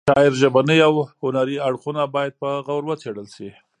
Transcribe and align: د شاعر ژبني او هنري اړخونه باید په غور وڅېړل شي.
د 0.01 0.03
شاعر 0.09 0.33
ژبني 0.41 0.77
او 0.87 0.93
هنري 1.21 1.57
اړخونه 1.67 2.01
باید 2.15 2.33
په 2.41 2.49
غور 2.65 2.83
وڅېړل 2.87 3.27
شي. 3.35 3.49